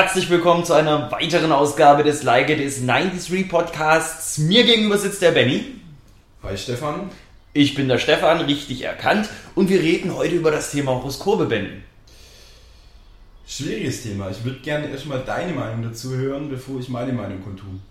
[0.00, 4.38] Herzlich willkommen zu einer weiteren Ausgabe des Like It Is 93 Podcasts.
[4.38, 5.74] Mir gegenüber sitzt der Benny.
[6.44, 7.10] Hi Stefan.
[7.52, 9.28] Ich bin der Stefan, richtig erkannt.
[9.56, 11.82] Und wir reden heute über das Thema Horoskope, Benny.
[13.44, 14.30] Schwieriges Thema.
[14.30, 17.82] Ich würde gerne erstmal deine Meinung dazu hören, bevor ich meine Meinung kundtun.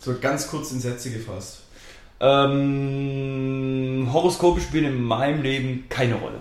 [0.00, 1.60] So ganz kurz in Sätze gefasst.
[2.18, 6.40] Ähm, Horoskope spielen in meinem Leben keine Rolle.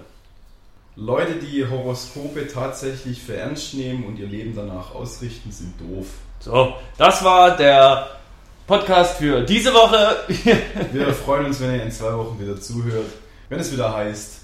[1.04, 6.05] Leute, die Horoskope tatsächlich für ernst nehmen und ihr Leben danach ausrichten, sind doof.
[6.40, 8.20] So, das war der
[8.68, 10.18] Podcast für diese Woche.
[10.94, 13.08] Wir freuen uns, wenn ihr in zwei Wochen wieder zuhört.
[13.50, 14.41] Wenn es wieder heißt,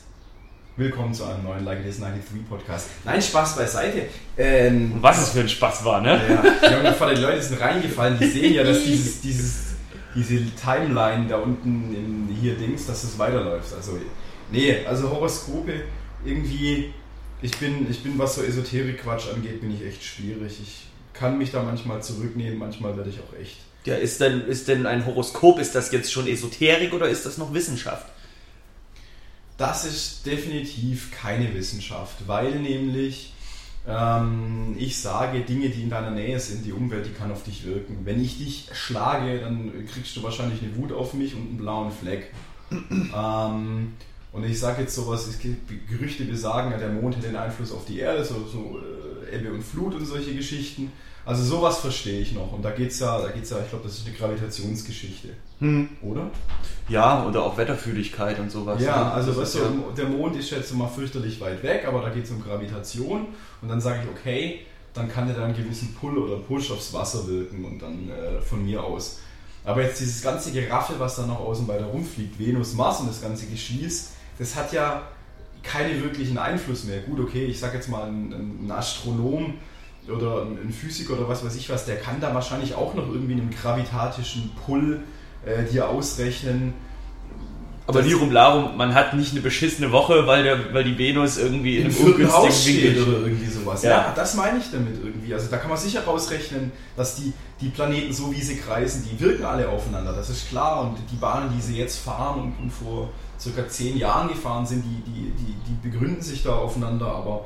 [0.77, 2.88] willkommen zu einem neuen Like It Is 93 Podcast.
[3.05, 4.08] Nein, Spaß beiseite.
[4.35, 6.19] Ähm, Was es für ein Spaß war, ne?
[6.63, 9.75] Ja, die Leute sind reingefallen, die sehen ja, dass dieses, dieses,
[10.16, 13.72] diese Timeline da unten in hier Dings, dass es weiterläuft.
[13.75, 14.00] Also,
[14.52, 15.83] nee, also Horoskope
[16.28, 16.94] irgendwie,
[17.42, 20.59] ich bin, ich bin, was so Esoterik-Quatsch angeht, bin ich echt schwierig.
[20.61, 23.58] Ich kann mich da manchmal zurücknehmen, manchmal werde ich auch echt.
[23.86, 27.38] Ja, ist denn, ist denn ein Horoskop, ist das jetzt schon Esoterik oder ist das
[27.38, 28.08] noch Wissenschaft?
[29.58, 33.34] Das ist definitiv keine Wissenschaft, weil nämlich
[33.88, 37.66] ähm, ich sage, Dinge, die in deiner Nähe sind, die Umwelt, die kann auf dich
[37.66, 38.00] wirken.
[38.03, 41.91] Wenn ich dich schlage, dann kriegst du wahrscheinlich eine Wut auf mich und einen blauen
[41.91, 42.34] Fleck.
[42.72, 43.94] ähm,
[44.31, 47.72] und ich sage jetzt sowas, es gibt Gerüchte besagen, ja, der Mond hat den Einfluss
[47.72, 50.92] auf die Erde, so, so äh, Ebbe und Flut und solche Geschichten.
[51.25, 52.53] Also sowas verstehe ich noch.
[52.53, 55.30] Und da geht es ja, da geht's ja, ich glaube, das ist eine Gravitationsgeschichte.
[55.59, 55.89] Hm.
[56.02, 56.31] Oder?
[56.88, 58.81] Ja, oder auch Wetterfühligkeit und sowas.
[58.81, 59.11] Ja, ne?
[59.11, 59.66] also weißt du, ja
[59.97, 63.28] der Mond ist jetzt mal fürchterlich weit weg, aber da geht es um Gravitation.
[63.62, 64.62] Und dann sage ich, okay,
[64.94, 68.39] dann kann der da einen gewissen Pull oder Push aufs Wasser wirken und dann äh,
[68.39, 69.19] von mir aus.
[69.66, 73.22] Aber jetzt dieses ganze Geraffe, was da noch außen da rumfliegt, Venus, Mars und das
[73.22, 75.07] ganze Geschieß, das hat ja
[75.63, 77.01] keinen wirklichen Einfluss mehr.
[77.01, 79.56] Gut, okay, ich sage jetzt mal, ein, ein Astronom
[80.07, 83.34] oder ein Physiker oder was weiß ich was, der kann da wahrscheinlich auch noch irgendwie
[83.34, 85.01] einen gravitatischen Pull
[85.45, 86.73] äh, dir ausrechnen.
[87.88, 91.78] Aber Lirum Larum, man hat nicht eine beschissene Woche, weil, der, weil die Venus irgendwie
[91.78, 93.81] in einem ungünstigen Winkel oder irgendwie sowas.
[93.81, 93.90] Ja.
[93.90, 94.14] ja.
[94.14, 95.34] das meine ich damit irgendwie.
[95.34, 97.31] Also da kann man sicher rausrechnen, dass die,
[97.62, 100.12] die Planeten so wie sie kreisen, die wirken alle aufeinander.
[100.12, 100.81] Das ist klar.
[100.81, 103.09] Und die Bahnen, die sie jetzt fahren und, und vor
[103.40, 107.46] circa zehn Jahren gefahren sind, die, die, die, die begründen sich da aufeinander, aber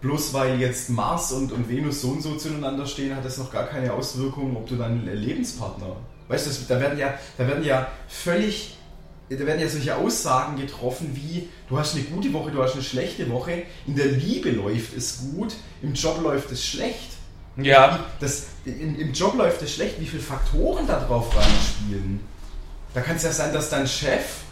[0.00, 3.50] bloß weil jetzt Mars und, und Venus so und so zueinander stehen, hat das noch
[3.50, 5.96] gar keine Auswirkungen, ob du deinen Lebenspartner.
[6.28, 8.73] Weißt du, da werden ja, da werden ja völlig,
[9.30, 12.82] da werden ja solche Aussagen getroffen wie, du hast eine gute Woche, du hast eine
[12.82, 17.12] schlechte Woche, in der Liebe läuft es gut, im Job läuft es schlecht.
[17.56, 18.06] Ja.
[18.20, 22.20] Das, in, Im Job läuft es schlecht, wie viele Faktoren da drauf reinspielen.
[22.92, 24.44] Da kann es ja sein, dass dein Chef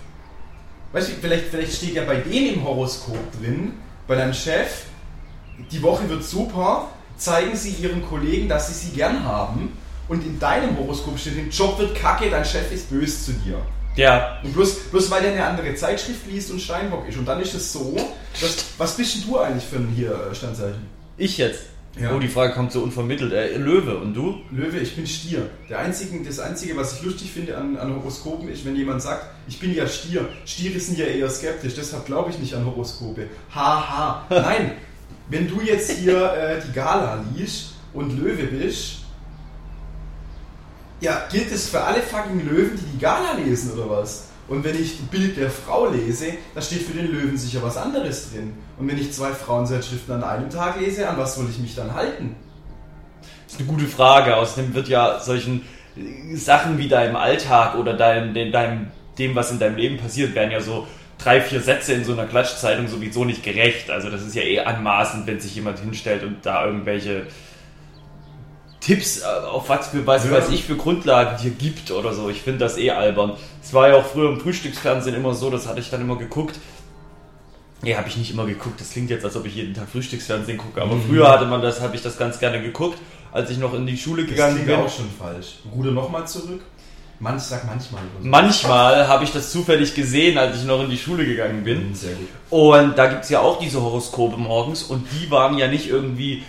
[0.92, 3.72] Weißt du, vielleicht, vielleicht steht ja bei denen im Horoskop drin,
[4.06, 4.84] bei deinem Chef,
[5.70, 9.76] die Woche wird super, zeigen sie ihren Kollegen, dass sie sie gern haben.
[10.08, 13.58] Und in deinem Horoskop steht, der Job wird kacke, dein Chef ist böse zu dir.
[13.96, 14.40] Ja.
[14.42, 17.18] Und bloß, bloß weil er eine andere Zeitschrift liest und Steinbock ist.
[17.18, 17.96] Und dann ist es so,
[18.40, 20.86] dass, was bist denn du eigentlich für ein hier äh, Standzeichen?
[21.16, 21.64] Ich jetzt?
[22.00, 22.14] Ja.
[22.14, 23.32] Oh, die Frage kommt so unvermittelt.
[23.32, 24.40] Äh, Löwe, und du?
[24.50, 25.50] Löwe, ich bin Stier.
[25.68, 29.26] Der einzige, das Einzige, was ich lustig finde an, an Horoskopen, ist, wenn jemand sagt,
[29.46, 30.26] ich bin ja Stier.
[30.46, 33.26] Stiere sind ja eher skeptisch, deshalb glaube ich nicht an Horoskope.
[33.54, 34.26] Haha.
[34.26, 34.26] Ha.
[34.30, 34.72] Nein,
[35.28, 39.01] wenn du jetzt hier äh, die Gala liest und Löwe bist,
[41.02, 44.28] ja, gilt es für alle fucking Löwen, die die Gala lesen, oder was?
[44.46, 48.30] Und wenn ich Bild der Frau lese, da steht für den Löwen sicher was anderes
[48.30, 48.52] drin.
[48.78, 51.92] Und wenn ich zwei Frauenzeitschriften an einem Tag lese, an was soll ich mich dann
[51.94, 52.36] halten?
[53.44, 54.36] Das ist eine gute Frage.
[54.36, 55.62] Außerdem wird ja solchen
[56.34, 58.88] Sachen wie deinem Alltag oder deinem, deinem,
[59.18, 60.86] dem, was in deinem Leben passiert, werden ja so
[61.18, 63.90] drei, vier Sätze in so einer Klatschzeitung sowieso nicht gerecht.
[63.90, 67.26] Also das ist ja eh anmaßend, wenn sich jemand hinstellt und da irgendwelche
[68.82, 70.32] Tipps äh, auf was für was ja.
[70.32, 72.28] weiß ich für Grundlagen dir gibt oder so.
[72.28, 73.34] Ich finde das eh albern.
[73.62, 76.58] Es war ja auch früher im Frühstücksfernsehen immer so, das hatte ich dann immer geguckt.
[77.80, 78.80] Nee, habe ich nicht immer geguckt.
[78.80, 80.82] Das klingt jetzt, als ob ich jeden Tag Frühstücksfernsehen gucke.
[80.82, 81.02] Aber mhm.
[81.08, 82.98] früher hatte man das, habe ich das ganz gerne geguckt,
[83.32, 84.76] als ich noch in die Schule gegangen das bin.
[84.76, 85.58] Das auch schon falsch.
[85.74, 86.60] Ruder nochmal zurück.
[87.18, 88.02] Manch sagt manchmal.
[88.20, 88.28] So.
[88.28, 91.90] Manchmal habe ich das zufällig gesehen, als ich noch in die Schule gegangen bin.
[91.90, 92.28] Mhm, sehr gut.
[92.50, 96.42] Und da gibt es ja auch diese Horoskope morgens und die waren ja nicht irgendwie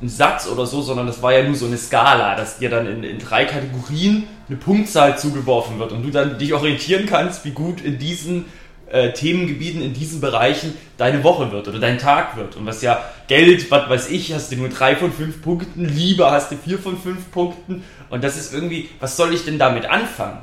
[0.00, 2.86] ein Satz oder so, sondern das war ja nur so eine Skala, dass dir dann
[2.86, 7.50] in, in drei Kategorien eine Punktzahl zugeworfen wird und du dann dich orientieren kannst, wie
[7.50, 8.46] gut in diesen
[8.90, 12.56] äh, Themengebieten, in diesen Bereichen deine Woche wird oder dein Tag wird.
[12.56, 16.30] Und was ja Geld, was weiß ich, hast du nur drei von fünf Punkten, Liebe
[16.30, 19.86] hast du vier von fünf Punkten und das ist irgendwie, was soll ich denn damit
[19.86, 20.38] anfangen?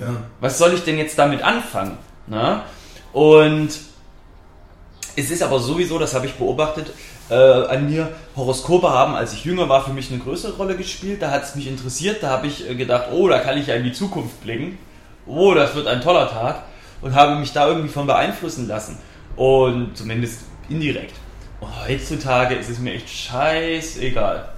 [0.00, 0.16] Ja.
[0.40, 1.98] Was soll ich denn jetzt damit anfangen?
[2.26, 2.64] Na?
[3.12, 3.68] Und
[5.16, 6.92] es ist aber sowieso, das habe ich beobachtet,
[7.30, 8.10] äh, an mir.
[8.36, 11.22] Horoskope haben, als ich jünger war, für mich eine größere Rolle gespielt.
[11.22, 12.22] Da hat es mich interessiert.
[12.22, 14.78] Da habe ich äh, gedacht, oh, da kann ich ja in die Zukunft blicken.
[15.26, 16.64] Oh, das wird ein toller Tag.
[17.00, 18.98] Und habe mich da irgendwie von beeinflussen lassen.
[19.36, 21.14] Und zumindest indirekt.
[21.60, 24.48] Und heutzutage ist es mir echt scheißegal.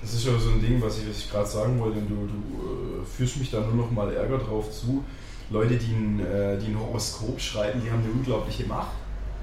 [0.00, 2.00] Das ist ja so ein Ding, was ich, ich gerade sagen wollte.
[2.00, 5.02] Du, du äh, führst mich da nur noch mal Ärger drauf zu.
[5.50, 8.92] Leute, die ein, äh, die ein Horoskop schreiben, die haben eine unglaubliche Macht.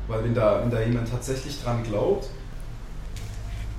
[0.07, 2.27] Weil wenn da, wenn da jemand tatsächlich dran glaubt,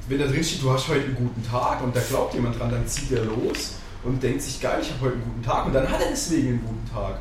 [0.08, 2.70] wenn da drin steht, du hast heute einen guten Tag und da glaubt jemand dran,
[2.70, 5.74] dann zieht er los und denkt sich, geil, ich habe heute einen guten Tag und
[5.74, 7.18] dann hat er deswegen einen guten Tag.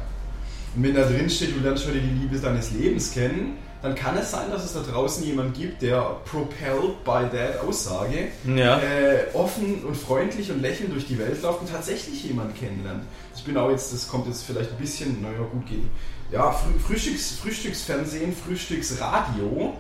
[0.75, 4.16] Und wenn da drin steht, du lernst heute die Liebe deines Lebens kennen, dann kann
[4.18, 8.80] es sein, dass es da draußen jemand gibt, der propelled by that Aussage ja.
[8.80, 13.04] äh, offen und freundlich und lächelnd durch die Welt läuft und tatsächlich jemand kennenlernt.
[13.36, 15.89] Ich bin auch jetzt, das kommt jetzt vielleicht ein bisschen, naja, gut gehen.
[16.31, 16.56] Ja,
[16.86, 19.74] Frühstücks, Frühstücksfernsehen, Frühstücksradio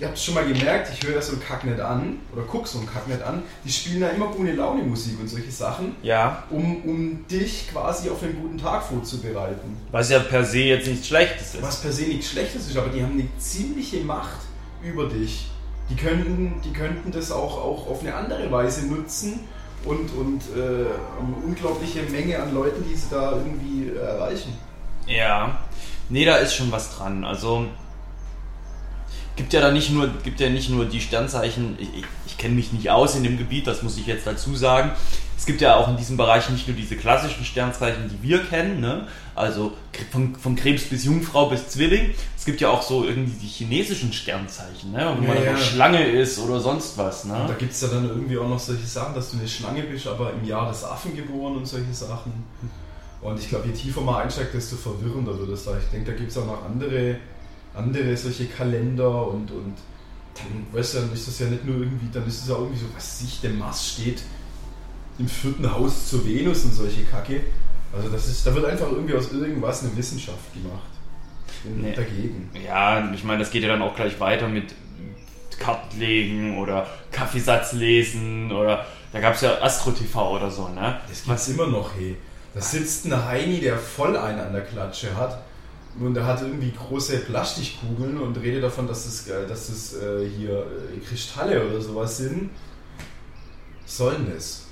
[0.00, 2.68] ihr habt es schon mal gemerkt, ich höre so einen Kack nicht an oder gucke
[2.68, 3.42] so einen Kack nicht an.
[3.64, 6.44] Die spielen da immer gute Laune Musik und solche Sachen, ja.
[6.50, 9.76] um, um dich quasi auf einen guten Tag vorzubereiten.
[9.90, 11.62] Was ja per se jetzt nichts Schlechtes ist.
[11.62, 14.40] Was per se nichts Schlechtes ist, aber die haben eine ziemliche Macht
[14.82, 15.48] über dich.
[15.90, 19.40] Die könnten, die könnten das auch, auch auf eine andere Weise nutzen
[19.84, 20.86] und, und äh,
[21.18, 24.52] eine unglaubliche Menge an Leuten, die sie da irgendwie erreichen.
[25.06, 25.58] Ja,
[26.08, 27.24] nee, da ist schon was dran.
[27.24, 27.66] Also
[29.36, 32.54] gibt ja da nicht nur, gibt ja nicht nur die Sternzeichen, ich, ich, ich kenne
[32.54, 34.92] mich nicht aus in dem Gebiet, das muss ich jetzt dazu sagen.
[35.36, 38.80] Es gibt ja auch in diesem Bereich nicht nur diese klassischen Sternzeichen, die wir kennen,
[38.80, 39.08] ne?
[39.34, 39.72] also
[40.12, 42.14] von, von Krebs bis Jungfrau bis Zwilling.
[42.38, 45.16] Es gibt ja auch so irgendwie die chinesischen Sternzeichen, ne?
[45.18, 45.56] wo ja, man ja.
[45.56, 47.24] Schlange ist oder sonst was.
[47.24, 47.34] Ne?
[47.34, 49.82] Und da gibt es ja dann irgendwie auch noch solche Sachen, dass du eine Schlange
[49.82, 52.32] bist, aber im Jahr des Affen geboren und solche Sachen.
[53.20, 55.76] Und ich glaube, je tiefer man einsteigt, desto verwirrender wird es da.
[55.76, 57.16] Ich denke, da gibt es auch noch andere
[57.74, 59.74] andere solche Kalender und, und
[60.34, 62.78] dann, weißt du, dann ist das ja nicht nur irgendwie, dann ist es ja irgendwie
[62.78, 64.22] so, was sich der Mars steht
[65.18, 67.40] im vierten Haus zur Venus und solche Kacke.
[67.94, 70.80] Also das ist, da wird einfach irgendwie aus irgendwas eine Wissenschaft gemacht.
[71.64, 71.94] Nee.
[71.94, 72.50] Dagegen.
[72.64, 74.74] Ja, ich meine, das geht ja dann auch gleich weiter mit
[75.58, 80.98] Kartenlegen oder Kaffeesatz lesen oder da gab es ja Astro TV oder so, ne?
[81.08, 82.16] Das gibt's Was immer noch, hey.
[82.54, 85.42] Da sitzt ein Heini, der voll einen an der Klatsche hat
[86.00, 90.28] und er hat irgendwie große Plastikkugeln und redet davon, dass es, das, dass das äh,
[90.28, 92.50] hier äh, Kristalle oder sowas sind.
[93.84, 94.66] Sollen es?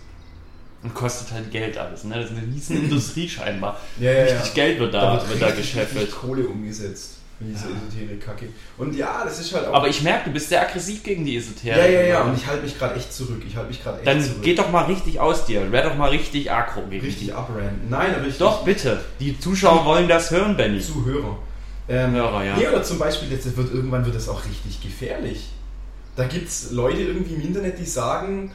[0.83, 2.15] Und kostet halt Geld alles, ne?
[2.15, 3.79] Das ist eine riesen Industrie scheinbar.
[3.99, 4.55] Ja, ja, richtig ja.
[4.55, 6.11] Geld wird da, da wird, wird da gescheffelt.
[6.11, 7.20] Kohle umgesetzt.
[7.41, 7.77] Diese ja.
[7.77, 8.49] Esoterik-Kacke.
[8.77, 9.75] Und ja, das ist halt auch.
[9.75, 11.79] Aber ich merke, du bist sehr aggressiv gegen die Esoterik.
[11.79, 13.43] Ja, ja, ja, und ich halte mich gerade echt zurück.
[13.47, 14.43] Ich halte mich gerade echt Dann zurück.
[14.43, 15.73] geht doch mal richtig aus dir.
[15.73, 17.89] Wär doch mal richtig aggro gegen Richtig abranden.
[17.89, 18.37] Nein, aber ich.
[18.37, 19.01] Doch, bitte.
[19.21, 20.81] Die Zuschauer wollen das hören, Benny.
[20.81, 21.39] Zuhörer.
[21.89, 22.57] Ähm, Hörer, ja.
[22.57, 25.49] Nee, oder zum Beispiel, jetzt wird irgendwann wird das auch richtig gefährlich.
[26.17, 28.53] Da gibt es Leute irgendwie im Internet, die sagen,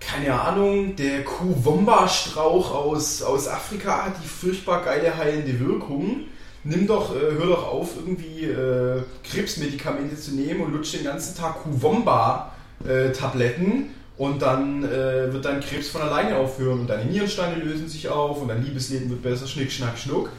[0.00, 6.22] keine Ahnung, der Kuwomba-Strauch aus, aus Afrika hat die furchtbar geile heilende Wirkung
[6.64, 11.36] nimm doch, äh, hör doch auf, irgendwie äh, Krebsmedikamente zu nehmen und lutsch den ganzen
[11.36, 13.84] Tag Kuwomba-Tabletten äh,
[14.16, 18.42] und dann äh, wird dein Krebs von alleine aufhören und deine Nierensteine lösen sich auf
[18.42, 20.30] und dein Liebesleben wird besser, schnick, schnack, schnuck.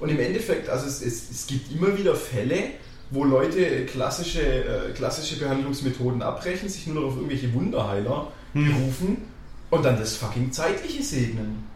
[0.00, 2.70] Und im Endeffekt, also es, es, es gibt immer wieder Fälle,
[3.10, 8.66] wo Leute klassische, äh, klassische Behandlungsmethoden abbrechen, sich nur noch auf irgendwelche Wunderheiler hm.
[8.66, 9.16] berufen
[9.70, 11.69] und dann das fucking Zeitliche segnen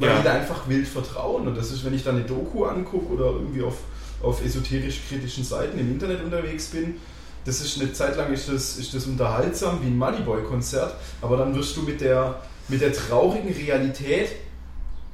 [0.00, 0.18] weil ja.
[0.18, 1.46] die da einfach wild vertrauen.
[1.46, 3.76] Und das ist, wenn ich da eine Doku angucke oder irgendwie auf,
[4.22, 6.96] auf esoterisch-kritischen Seiten im Internet unterwegs bin,
[7.44, 11.54] das ist eine Zeit lang ist das, ist das unterhaltsam wie ein Moneyboy-Konzert, aber dann
[11.54, 14.30] wirst du mit der, mit der traurigen Realität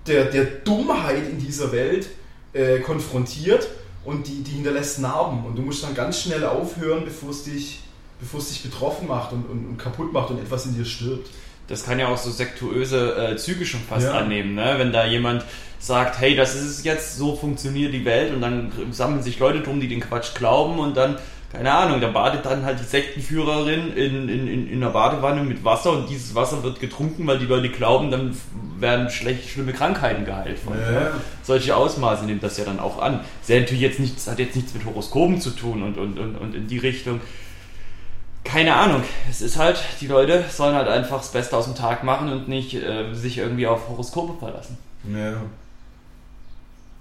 [0.06, 2.08] der, der Dummheit in dieser Welt
[2.52, 3.68] äh, konfrontiert
[4.04, 7.80] und die, die hinterlässt Narben und du musst dann ganz schnell aufhören, bevor es dich,
[8.18, 11.28] bevor es dich betroffen macht und, und, und kaputt macht und etwas in dir stirbt
[11.68, 14.12] das kann ja auch so sektuöse äh, Züge schon fast ja.
[14.12, 14.74] annehmen, ne?
[14.78, 15.44] wenn da jemand
[15.78, 19.60] sagt, hey, das ist es jetzt, so funktioniert die Welt und dann sammeln sich Leute
[19.60, 21.16] drum, die den Quatsch glauben und dann,
[21.52, 25.64] keine Ahnung, da badet dann halt die Sektenführerin in, in, in, in einer Badewanne mit
[25.64, 28.36] Wasser und dieses Wasser wird getrunken, weil die Leute glauben, dann
[28.78, 30.58] werden schlecht, schlimme Krankheiten geheilt.
[30.58, 30.90] Von, ja.
[30.90, 31.10] ne?
[31.42, 33.20] Solche Ausmaße nimmt das ja dann auch an.
[33.46, 36.54] Das natürlich jetzt nichts, hat jetzt nichts mit Horoskopen zu tun und, und, und, und
[36.54, 37.20] in die Richtung
[38.46, 39.02] keine Ahnung.
[39.28, 42.48] Es ist halt, die Leute sollen halt einfach das Beste aus dem Tag machen und
[42.48, 44.78] nicht äh, sich irgendwie auf Horoskope verlassen.
[45.12, 45.42] Ja.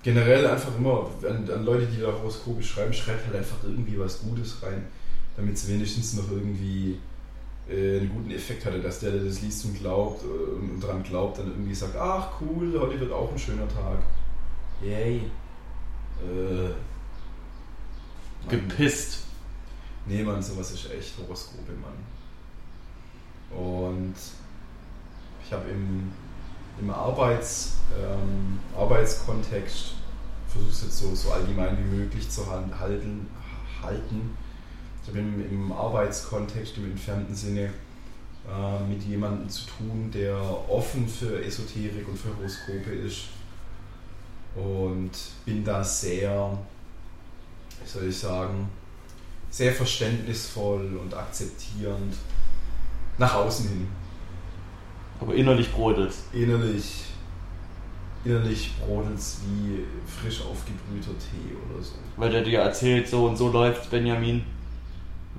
[0.03, 4.19] Generell einfach immer an, an, Leute, die da Horoskope schreiben, schreibt halt einfach irgendwie was
[4.21, 4.85] Gutes rein,
[5.35, 6.99] damit es wenigstens noch irgendwie
[7.69, 11.01] äh, einen guten Effekt hatte, dass der, der das liest und glaubt äh, und dran
[11.03, 13.97] glaubt, dann irgendwie sagt, ach cool, heute wird auch ein schöner Tag.
[14.83, 15.21] Yay.
[16.21, 16.69] Äh,
[18.47, 19.24] Gepisst.
[20.05, 23.57] Nee, Mann, sowas ist echt Horoskope, Mann.
[23.57, 24.15] Und
[25.43, 26.11] ich habe im,
[26.79, 29.95] im Arbeits, ähm, Arbeitskontext
[30.47, 33.27] versuche es jetzt so, so allgemein wie möglich zu halten.
[33.81, 34.37] halten.
[35.03, 37.73] Ich habe im, im Arbeitskontext im entfernten Sinne
[38.47, 43.25] äh, mit jemandem zu tun, der offen für Esoterik und für Horoskope ist.
[44.55, 45.11] Und
[45.43, 46.57] bin da sehr,
[47.83, 48.69] wie soll ich sagen,
[49.55, 52.13] sehr verständnisvoll und akzeptierend
[53.17, 53.87] nach außen hin.
[55.21, 57.05] Aber innerlich brodelt Innerlich,
[58.25, 61.93] innerlich brodelt wie frisch aufgebrühter Tee oder so.
[62.17, 64.43] Weil der dir erzählt, so und so läuft Benjamin,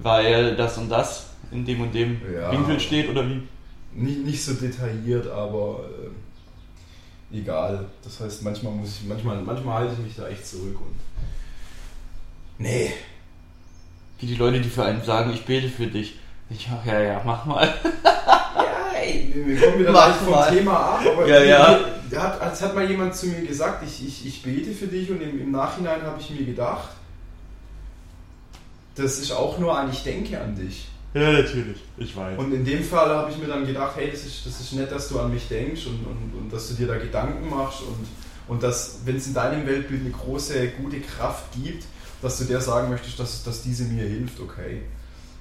[0.02, 3.42] weil das und das in dem und dem ja, Winkel steht oder wie?
[3.92, 5.90] Nicht, nicht so detailliert, aber
[7.32, 7.84] äh, egal.
[8.02, 10.96] Das heißt, manchmal muss ich, manchmal, manchmal halte ich mich da echt zurück und.
[12.58, 12.94] Nee.
[14.18, 16.18] Wie die Leute, die für einen sagen, ich bete für dich.
[16.48, 17.66] Ich ach ja, ja, mach mal.
[18.04, 20.50] ja, ey, wir kommen wieder leicht vom mal.
[20.50, 21.80] Thema ab, aber ja, ja.
[22.16, 25.20] Hat, als hat mal jemand zu mir gesagt, ich, ich, ich bete für dich und
[25.20, 26.90] im, im Nachhinein habe ich mir gedacht,
[28.94, 30.88] das ist auch nur ein Ich denke an dich.
[31.12, 32.38] Ja, natürlich, ich weiß.
[32.38, 34.92] Und in dem Fall habe ich mir dann gedacht, hey, das ist, das ist nett,
[34.92, 38.06] dass du an mich denkst und, und, und dass du dir da Gedanken machst und,
[38.48, 41.84] und dass, wenn es in deinem Weltbild eine große, gute Kraft gibt,
[42.22, 44.82] dass du der sagen möchtest, dass, dass diese mir hilft, okay.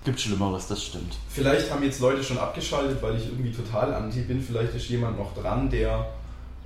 [0.04, 1.18] Gibt Schlimmeres, das stimmt.
[1.30, 4.42] Vielleicht haben jetzt Leute schon abgeschaltet, weil ich irgendwie total anti bin.
[4.42, 6.06] Vielleicht ist jemand noch dran, der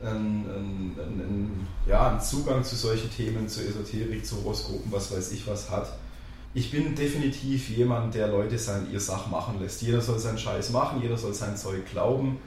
[0.04, 5.32] einen, einen, einen, ja, einen Zugang zu solchen Themen, zu Esoterik, zu Horoskopen, was weiß
[5.32, 5.90] ich was hat
[6.54, 9.82] ich bin definitiv jemand, der Leute sein ihr Sach machen lässt.
[9.82, 12.38] Jeder soll seinen Scheiß machen, jeder soll sein Zeug glauben.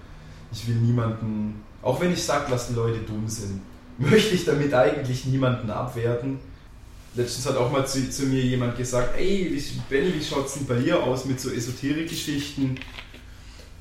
[0.51, 3.61] Ich will niemanden, auch wenn ich sage, dass die Leute dumm sind,
[3.99, 6.41] möchte ich damit eigentlich niemanden abwerten.
[7.15, 10.67] Letztens hat auch mal zu, zu mir jemand gesagt, ey, Benny, wie schaut es denn
[10.67, 12.79] bei dir aus mit so Esoterik-Geschichten?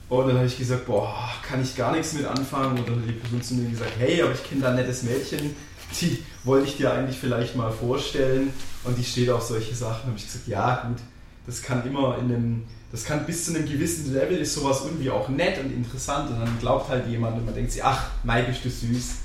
[0.10, 2.78] Und dann habe ich gesagt, boah, kann ich gar nichts mit anfangen.
[2.78, 5.04] Und dann hat die Person zu mir gesagt, hey, aber ich kenne da ein nettes
[5.04, 5.56] Mädchen,
[6.00, 8.52] die wollte ich dir eigentlich vielleicht mal vorstellen
[8.84, 10.08] und die steht auf solche Sachen.
[10.08, 10.98] habe ich gesagt, ja gut,
[11.46, 15.10] das kann immer in einem, das kann bis zu einem gewissen Level ist sowas irgendwie
[15.10, 18.42] auch nett und interessant und dann glaubt halt jemand und man denkt sich, ach, Mai
[18.44, 19.16] bist du süß,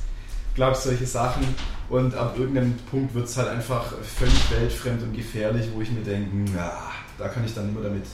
[0.54, 1.44] glaubst solche Sachen
[1.88, 6.02] und ab irgendeinem Punkt wird es halt einfach völlig weltfremd und gefährlich, wo ich mir
[6.02, 6.72] denke, na,
[7.18, 8.06] da kann ich dann immer damit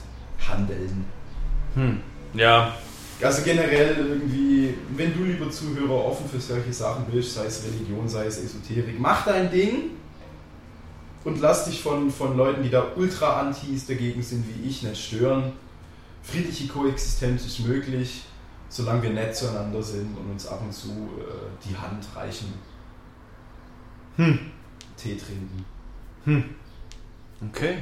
[0.47, 1.05] handeln.
[1.75, 2.01] Hm.
[2.35, 2.75] Ja,
[3.23, 8.09] also generell irgendwie, wenn du lieber Zuhörer offen für solche Sachen bist, sei es Religion,
[8.09, 9.91] sei es Esoterik, mach dein Ding
[11.25, 15.01] und lass dich von, von Leuten, die da ultra antis dagegen sind wie ich, nicht
[15.01, 15.53] stören.
[16.23, 18.25] Friedliche Koexistenz ist möglich,
[18.69, 22.53] solange wir nett zueinander sind und uns ab und zu äh, die Hand reichen.
[24.17, 24.39] Hm.
[24.97, 25.65] Tee trinken.
[26.25, 26.45] Hm.
[27.49, 27.79] Okay.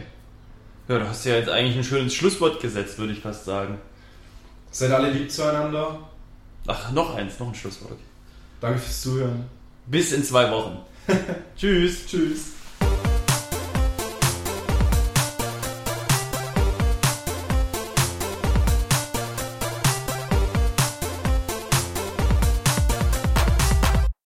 [0.88, 3.78] Ja, du hast ja jetzt eigentlich ein schönes Schlusswort gesetzt, würde ich fast sagen.
[4.70, 6.00] Seid alle lieb zueinander.
[6.66, 7.98] Ach, noch eins, noch ein Schlusswort.
[8.60, 9.44] Danke fürs Zuhören.
[9.86, 10.78] Bis in zwei Wochen.
[11.56, 12.06] Tschüss.
[12.06, 12.52] Tschüss.